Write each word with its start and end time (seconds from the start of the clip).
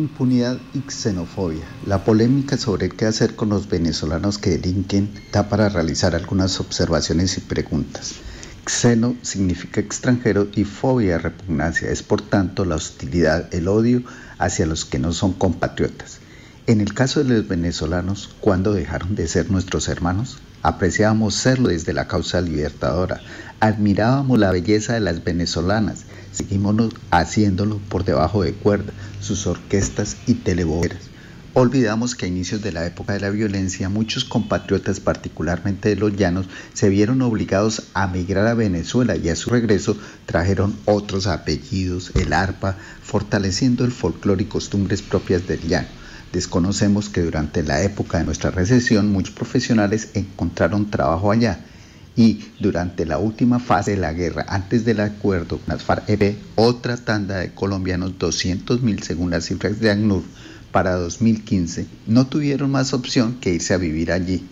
Impunidad 0.00 0.58
y 0.72 0.80
xenofobia. 0.90 1.66
La 1.84 2.04
polémica 2.04 2.56
sobre 2.56 2.88
qué 2.88 3.04
hacer 3.04 3.36
con 3.36 3.50
los 3.50 3.68
venezolanos 3.68 4.38
que 4.38 4.56
delinquen 4.56 5.10
da 5.30 5.50
para 5.50 5.68
realizar 5.68 6.14
algunas 6.14 6.58
observaciones 6.58 7.36
y 7.36 7.42
preguntas. 7.42 8.14
Xeno 8.64 9.14
significa 9.20 9.78
extranjero 9.78 10.48
y 10.54 10.64
fobia 10.64 11.18
repugnancia. 11.18 11.90
Es 11.90 12.02
por 12.02 12.22
tanto 12.22 12.64
la 12.64 12.76
hostilidad, 12.76 13.52
el 13.52 13.68
odio 13.68 14.02
hacia 14.38 14.64
los 14.64 14.86
que 14.86 14.98
no 14.98 15.12
son 15.12 15.34
compatriotas. 15.34 16.20
En 16.66 16.80
el 16.80 16.94
caso 16.94 17.22
de 17.22 17.34
los 17.34 17.46
venezolanos, 17.46 18.34
¿cuándo 18.40 18.72
dejaron 18.72 19.14
de 19.14 19.28
ser 19.28 19.50
nuestros 19.50 19.86
hermanos? 19.88 20.38
Apreciábamos 20.62 21.34
serlo 21.34 21.68
desde 21.68 21.92
la 21.92 22.08
causa 22.08 22.40
libertadora, 22.40 23.20
admirábamos 23.60 24.38
la 24.38 24.50
belleza 24.50 24.94
de 24.94 25.00
las 25.00 25.24
venezolanas, 25.24 26.04
seguimos 26.32 26.94
haciéndolo 27.10 27.78
por 27.88 28.04
debajo 28.04 28.42
de 28.42 28.52
cuerda, 28.52 28.92
sus 29.20 29.46
orquestas 29.46 30.16
y 30.26 30.34
teleboberas. 30.34 31.10
Olvidamos 31.52 32.14
que 32.14 32.26
a 32.26 32.28
inicios 32.28 32.62
de 32.62 32.70
la 32.70 32.86
época 32.86 33.12
de 33.12 33.18
la 33.18 33.30
violencia 33.30 33.88
muchos 33.88 34.24
compatriotas, 34.24 35.00
particularmente 35.00 35.88
de 35.88 35.96
los 35.96 36.16
llanos, 36.16 36.46
se 36.74 36.88
vieron 36.88 37.22
obligados 37.22 37.88
a 37.92 38.06
migrar 38.06 38.46
a 38.46 38.54
Venezuela 38.54 39.16
y 39.16 39.28
a 39.30 39.36
su 39.36 39.50
regreso 39.50 39.96
trajeron 40.26 40.76
otros 40.84 41.26
apellidos, 41.26 42.12
el 42.14 42.32
arpa, 42.32 42.76
fortaleciendo 43.02 43.84
el 43.84 43.90
folclore 43.90 44.44
y 44.44 44.46
costumbres 44.46 45.02
propias 45.02 45.48
del 45.48 45.60
llano. 45.66 45.88
Desconocemos 46.32 47.08
que 47.08 47.22
durante 47.22 47.64
la 47.64 47.82
época 47.82 48.18
de 48.18 48.24
nuestra 48.24 48.52
recesión 48.52 49.10
muchos 49.10 49.34
profesionales 49.34 50.10
encontraron 50.14 50.88
trabajo 50.88 51.32
allá 51.32 51.64
y 52.16 52.40
durante 52.58 53.06
la 53.06 53.18
última 53.18 53.58
fase 53.58 53.92
de 53.92 53.96
la 53.98 54.12
guerra, 54.12 54.44
antes 54.48 54.84
del 54.84 55.00
acuerdo 55.00 55.58
con 55.58 55.74
las 55.74 55.84
FARC-EP, 55.84 56.36
otra 56.56 56.96
tanda 56.96 57.38
de 57.38 57.54
colombianos, 57.54 58.18
200.000 58.18 59.02
según 59.02 59.30
las 59.30 59.46
cifras 59.46 59.80
de 59.80 59.90
ACNUR, 59.90 60.22
para 60.72 60.94
2015, 60.94 61.86
no 62.06 62.26
tuvieron 62.26 62.70
más 62.70 62.92
opción 62.92 63.38
que 63.40 63.54
irse 63.54 63.74
a 63.74 63.78
vivir 63.78 64.12
allí. 64.12 64.46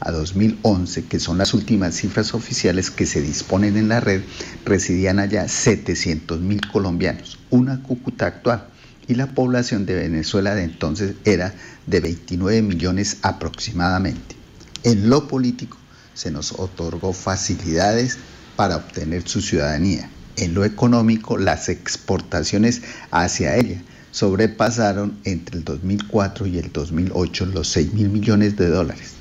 A 0.00 0.12
2011, 0.12 1.06
que 1.06 1.18
son 1.18 1.38
las 1.38 1.54
últimas 1.54 1.94
cifras 1.94 2.32
oficiales 2.32 2.90
que 2.90 3.04
se 3.04 3.20
disponen 3.20 3.76
en 3.76 3.88
la 3.88 4.00
red, 4.00 4.22
residían 4.64 5.18
allá 5.18 5.44
700.000 5.46 6.70
colombianos, 6.70 7.38
una 7.50 7.82
Cúcuta 7.82 8.26
actual 8.26 8.68
y 9.08 9.14
la 9.14 9.34
población 9.34 9.86
de 9.86 9.94
Venezuela 9.94 10.54
de 10.54 10.62
entonces 10.64 11.14
era 11.24 11.54
de 11.86 12.00
29 12.00 12.62
millones 12.62 13.16
aproximadamente. 13.22 14.36
En 14.84 15.10
lo 15.10 15.26
político 15.26 15.78
se 16.18 16.32
nos 16.32 16.50
otorgó 16.58 17.12
facilidades 17.12 18.18
para 18.56 18.74
obtener 18.74 19.28
su 19.28 19.40
ciudadanía. 19.40 20.10
En 20.36 20.52
lo 20.52 20.64
económico, 20.64 21.38
las 21.38 21.68
exportaciones 21.68 22.82
hacia 23.12 23.54
ella 23.54 23.80
sobrepasaron 24.10 25.16
entre 25.22 25.58
el 25.58 25.64
2004 25.64 26.46
y 26.48 26.58
el 26.58 26.72
2008 26.72 27.46
los 27.46 27.68
6 27.68 27.92
mil 27.92 28.08
millones 28.08 28.56
de 28.56 28.68
dólares. 28.68 29.12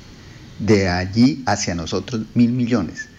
De 0.57 0.89
allí 0.89 1.43
hacia 1.45 1.75
nosotros 1.75 2.23
mil 2.33 2.51
millones. 2.51 3.09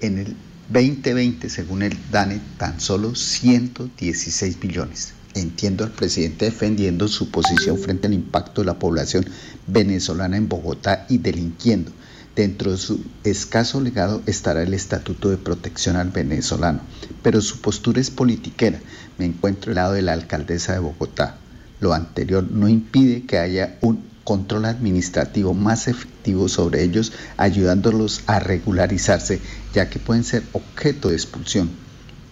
En 0.00 0.18
el 0.18 0.36
2020, 0.68 1.50
según 1.50 1.82
el 1.82 1.98
DANE, 2.12 2.40
tan 2.56 2.78
solo 2.78 3.16
116 3.16 4.62
millones. 4.62 5.14
Entiendo 5.34 5.82
al 5.82 5.90
presidente 5.90 6.44
defendiendo 6.44 7.08
su 7.08 7.32
posición 7.32 7.78
frente 7.78 8.06
al 8.06 8.14
impacto 8.14 8.60
de 8.60 8.66
la 8.66 8.78
población 8.78 9.26
venezolana 9.66 10.36
en 10.36 10.48
Bogotá 10.48 11.04
y 11.08 11.18
delinquiendo. 11.18 11.90
Dentro 12.36 12.70
de 12.70 12.76
su 12.78 13.04
escaso 13.24 13.80
legado 13.80 14.22
estará 14.26 14.62
el 14.62 14.74
Estatuto 14.74 15.30
de 15.30 15.36
Protección 15.36 15.96
al 15.96 16.10
Venezolano, 16.10 16.80
pero 17.22 17.40
su 17.40 17.60
postura 17.60 18.00
es 18.00 18.10
politiquera. 18.10 18.80
Me 19.18 19.24
encuentro 19.24 19.70
al 19.70 19.76
lado 19.76 19.92
de 19.94 20.02
la 20.02 20.12
alcaldesa 20.12 20.72
de 20.72 20.78
Bogotá. 20.78 21.38
Lo 21.80 21.94
anterior 21.94 22.44
no 22.50 22.68
impide 22.68 23.26
que 23.26 23.38
haya 23.38 23.78
un 23.80 24.04
control 24.24 24.66
administrativo 24.66 25.54
más 25.54 25.88
efectivo 25.88 26.48
sobre 26.48 26.82
ellos, 26.84 27.12
ayudándolos 27.36 28.22
a 28.26 28.40
regularizarse, 28.40 29.40
ya 29.74 29.88
que 29.88 29.98
pueden 29.98 30.24
ser 30.24 30.42
objeto 30.52 31.08
de 31.08 31.14
expulsión 31.14 31.70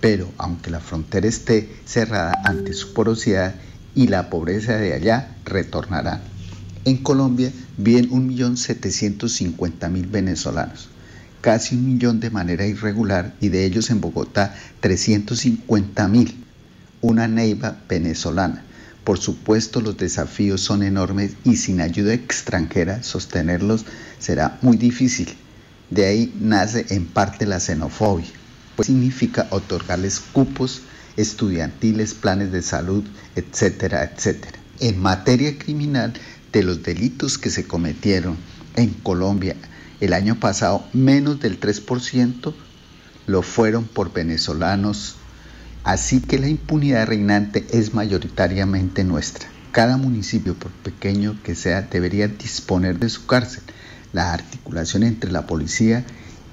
pero 0.00 0.30
aunque 0.38 0.70
la 0.70 0.80
frontera 0.80 1.26
esté 1.26 1.68
cerrada 1.84 2.40
ante 2.44 2.72
su 2.74 2.92
porosidad 2.92 3.54
y 3.94 4.08
la 4.08 4.30
pobreza 4.30 4.76
de 4.76 4.94
allá, 4.94 5.36
retornarán. 5.44 6.35
En 6.86 6.98
Colombia 6.98 7.52
viven 7.76 8.08
1.750.000 8.10 10.08
venezolanos, 10.08 10.88
casi 11.40 11.74
un 11.74 11.84
millón 11.84 12.20
de 12.20 12.30
manera 12.30 12.64
irregular 12.64 13.34
y 13.40 13.48
de 13.48 13.64
ellos 13.64 13.90
en 13.90 14.00
Bogotá 14.00 14.54
350.000, 14.80 16.34
una 17.00 17.26
neiva 17.26 17.76
venezolana. 17.88 18.62
Por 19.02 19.18
supuesto 19.18 19.80
los 19.80 19.96
desafíos 19.96 20.60
son 20.60 20.84
enormes 20.84 21.32
y 21.42 21.56
sin 21.56 21.80
ayuda 21.80 22.14
extranjera 22.14 23.02
sostenerlos 23.02 23.84
será 24.20 24.56
muy 24.62 24.76
difícil. 24.76 25.34
De 25.90 26.06
ahí 26.06 26.32
nace 26.40 26.86
en 26.90 27.06
parte 27.06 27.46
la 27.46 27.58
xenofobia 27.58 28.30
pues 28.76 28.86
significa 28.86 29.48
otorgarles 29.50 30.20
cupos 30.20 30.82
estudiantiles, 31.16 32.14
planes 32.14 32.52
de 32.52 32.62
salud, 32.62 33.02
etcétera, 33.34 34.04
etcétera. 34.04 34.58
En 34.78 35.00
materia 35.00 35.58
criminal, 35.58 36.12
de 36.56 36.62
los 36.62 36.82
delitos 36.82 37.36
que 37.36 37.50
se 37.50 37.66
cometieron 37.66 38.38
en 38.76 38.88
Colombia 38.88 39.56
el 40.00 40.14
año 40.14 40.40
pasado, 40.40 40.86
menos 40.94 41.38
del 41.38 41.60
3% 41.60 42.54
lo 43.26 43.42
fueron 43.42 43.84
por 43.84 44.14
venezolanos, 44.14 45.16
así 45.84 46.20
que 46.20 46.38
la 46.38 46.48
impunidad 46.48 47.08
reinante 47.08 47.66
es 47.72 47.92
mayoritariamente 47.92 49.04
nuestra. 49.04 49.46
Cada 49.70 49.98
municipio, 49.98 50.54
por 50.54 50.70
pequeño 50.70 51.38
que 51.42 51.54
sea, 51.54 51.82
debería 51.82 52.26
disponer 52.26 52.98
de 52.98 53.10
su 53.10 53.26
cárcel. 53.26 53.62
La 54.14 54.32
articulación 54.32 55.02
entre 55.02 55.30
la 55.30 55.46
policía 55.46 56.06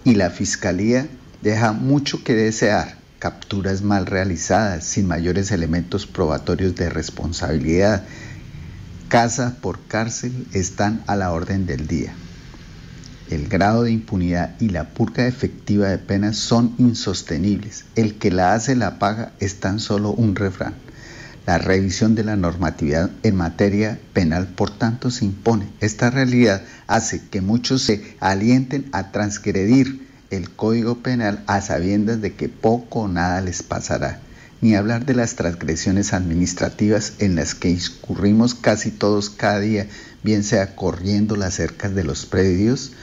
y 0.04 0.16
la 0.16 0.32
fiscalía 0.32 1.08
deja 1.42 1.72
mucho 1.72 2.26
que 2.26 2.36
desear, 2.36 2.98
capturas 3.20 3.84
mal 3.84 4.06
realizadas, 4.06 4.84
sin 4.84 5.08
mayores 5.08 5.52
elementos 5.52 6.08
probatorios 6.08 6.76
de 6.76 6.90
responsabilidad. 6.90 8.04
Casa 9.08 9.58
por 9.62 9.80
cárcel 9.88 10.48
están 10.54 11.04
a 11.08 11.16
la 11.16 11.32
orden 11.32 11.66
del 11.66 11.88
día. 11.88 12.14
El 13.30 13.48
grado 13.48 13.84
de 13.84 13.92
impunidad 13.92 14.56
y 14.60 14.70
la 14.70 14.90
purga 14.90 15.28
efectiva 15.28 15.88
de 15.88 15.98
penas 15.98 16.38
son 16.38 16.76
insostenibles. 16.78 17.86
El 17.96 18.16
que 18.16 18.32
la 18.32 18.54
hace 18.54 18.76
la 18.76 19.00
paga 19.00 19.34
es 19.40 19.60
tan 19.60 19.80
solo 19.80 20.12
un 20.12 20.36
refrán. 20.36 20.74
La 21.46 21.58
revisión 21.58 22.16
de 22.16 22.24
la 22.24 22.36
normatividad 22.36 23.12
en 23.24 23.36
materia 23.36 24.00
penal, 24.14 24.48
por 24.48 24.70
tanto, 24.72 25.12
se 25.12 25.26
impone. 25.26 25.68
Esta 25.80 26.10
realidad 26.10 26.64
hace 26.88 27.22
que 27.30 27.42
muchos 27.42 27.82
se 27.82 28.16
alienten 28.20 28.88
a 28.94 29.12
transgredir 29.12 30.08
el 30.32 30.50
Código 30.50 31.00
Penal 31.00 31.44
a 31.48 31.62
sabiendas 31.62 32.22
de 32.22 32.34
que 32.34 32.50
poco 32.50 33.02
o 33.02 33.08
nada 33.08 33.42
les 33.42 33.62
pasará, 33.62 34.20
ni 34.64 34.76
hablar 34.76 35.06
de 35.06 35.14
las 35.14 35.36
transgresiones 35.36 36.14
administrativas 36.14 37.16
en 37.20 37.36
las 37.36 37.54
que 37.54 37.70
incurrimos 37.70 38.56
casi 38.56 38.92
todos 38.92 39.30
cada 39.30 39.60
día, 39.60 39.88
bien 40.24 40.46
sea 40.46 40.78
corriendo 40.78 41.36
las 41.36 41.56
cercas 41.56 41.94
de 41.94 42.06
los 42.06 42.26
predios, 42.26 42.94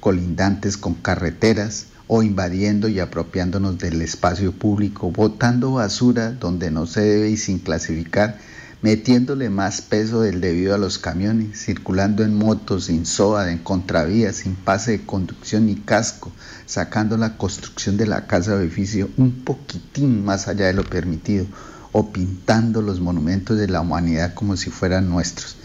colindantes 0.00 0.78
con 0.78 0.94
carreteras, 0.94 1.88
o 2.06 2.22
invadiendo 2.22 2.88
y 2.88 3.00
apropiándonos 3.00 3.76
del 3.76 4.00
espacio 4.00 4.52
público, 4.52 5.10
botando 5.10 5.72
basura 5.72 6.32
donde 6.32 6.70
no 6.70 6.86
se 6.86 7.02
debe 7.02 7.28
y 7.28 7.36
sin 7.36 7.58
clasificar, 7.58 8.38
metiéndole 8.82 9.50
más 9.50 9.82
peso 9.82 10.22
del 10.22 10.40
debido 10.40 10.74
a 10.74 10.78
los 10.78 10.98
camiones, 10.98 11.64
circulando 11.64 12.24
en 12.24 12.34
motos, 12.34 12.84
sin 12.86 13.04
SOA, 13.04 13.52
en 13.52 13.58
contravías, 13.58 14.36
sin 14.36 14.54
pase 14.54 14.92
de 14.92 15.04
conducción 15.04 15.66
ni 15.66 15.76
casco, 15.76 16.32
sacando 16.64 17.18
la 17.18 17.36
construcción 17.36 17.98
de 17.98 18.06
la 18.06 18.26
casa 18.26 18.54
o 18.54 18.58
edificio 18.58 19.10
un 19.18 19.44
poquitín 19.44 20.24
más 20.24 20.48
allá 20.48 20.66
de 20.66 20.72
lo 20.72 20.84
permitido, 20.84 21.46
o 21.92 22.10
pintando 22.12 22.80
los 22.80 23.00
monumentos 23.00 23.58
de 23.58 23.68
la 23.68 23.80
humanidad 23.80 24.32
como 24.32 24.56
si 24.56 24.70
fueran 24.70 25.10
nuestros. 25.10 25.56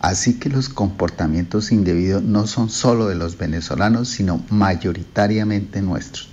Así 0.00 0.34
que 0.34 0.50
los 0.50 0.68
comportamientos 0.68 1.72
indebidos 1.72 2.22
no 2.22 2.46
son 2.46 2.68
solo 2.68 3.08
de 3.08 3.14
los 3.14 3.38
venezolanos, 3.38 4.08
sino 4.08 4.44
mayoritariamente 4.50 5.80
nuestros. 5.80 6.28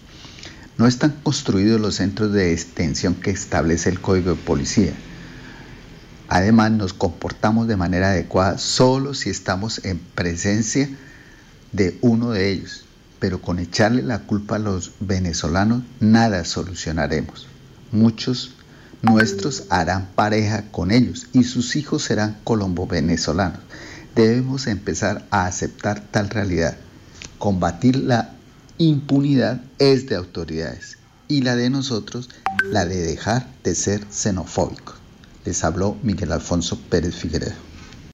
No 0.77 0.85
están 0.87 1.15
construidos 1.23 1.79
los 1.79 1.95
centros 1.95 2.33
de 2.33 2.51
extensión 2.51 3.15
que 3.15 3.31
establece 3.31 3.89
el 3.89 4.01
Código 4.01 4.31
de 4.31 4.35
Policía 4.35 4.93
Además, 6.27 6.71
nos 6.71 6.93
comportamos 6.93 7.67
de 7.67 7.77
manera 7.77 8.09
adecuada 8.09 8.57
solo 8.57 9.13
si 9.13 9.29
estamos 9.29 9.83
en 9.85 9.99
presencia 9.99 10.89
de 11.71 11.97
uno 12.01 12.31
de 12.31 12.51
ellos, 12.51 12.85
pero 13.19 13.41
con 13.41 13.59
echarle 13.59 14.01
la 14.01 14.19
culpa 14.19 14.55
a 14.55 14.59
los 14.59 14.91
venezolanos 14.99 15.83
nada 15.99 16.45
solucionaremos. 16.45 17.47
Muchos 17.91 18.55
nuestros 19.01 19.65
harán 19.69 20.07
pareja 20.15 20.71
con 20.71 20.91
ellos 20.91 21.27
y 21.33 21.43
sus 21.43 21.75
hijos 21.75 22.03
serán 22.03 22.37
colombo-venezolanos. 22.43 23.59
Debemos 24.15 24.67
empezar 24.67 25.25
a 25.29 25.45
aceptar 25.45 26.01
tal 26.11 26.29
realidad. 26.29 26.77
Combatir 27.37 27.97
la 27.97 28.31
impunidad 28.77 29.61
es 29.77 30.07
de 30.07 30.15
autoridades 30.15 30.97
y 31.27 31.41
la 31.41 31.55
de 31.55 31.69
nosotros 31.69 32.29
la 32.63 32.85
de 32.85 32.97
dejar 32.97 33.47
de 33.63 33.75
ser 33.75 34.05
xenofóbicos. 34.09 35.04
Les 35.45 35.63
habló 35.63 35.99
Miguel 36.01 36.31
Alfonso 36.31 36.75
Pérez 36.89 37.15
Figueredo. 37.15 37.64